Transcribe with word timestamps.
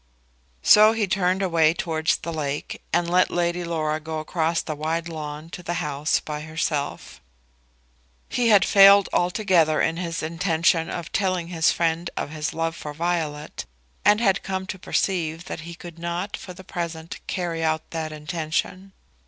So 0.63 0.93
he 0.93 1.05
turned 1.05 1.43
away 1.43 1.75
towards 1.75 2.17
the 2.17 2.33
lake, 2.33 2.81
and 2.91 3.07
let 3.07 3.29
Lady 3.29 3.63
Laura 3.63 3.99
go 3.99 4.17
across 4.17 4.59
the 4.59 4.73
wide 4.73 5.07
lawn 5.07 5.51
to 5.51 5.61
the 5.61 5.75
house 5.75 6.19
by 6.19 6.41
herself. 6.41 7.21
He 8.27 8.49
had 8.49 8.65
failed 8.65 9.09
altogether 9.13 9.79
in 9.79 9.97
his 9.97 10.23
intention 10.23 10.89
of 10.89 11.11
telling 11.11 11.49
his 11.49 11.71
friend 11.71 12.09
of 12.17 12.31
his 12.31 12.51
love 12.51 12.75
for 12.75 12.95
Violet, 12.95 13.65
and 14.03 14.19
had 14.19 14.41
come 14.41 14.65
to 14.73 14.79
perceive 14.79 15.45
that 15.45 15.59
he 15.69 15.75
could 15.75 15.99
not 15.99 16.35
for 16.35 16.53
the 16.55 16.63
present 16.63 17.19
carry 17.27 17.63
out 17.63 17.91
that 17.91 18.11
intention. 18.11 18.93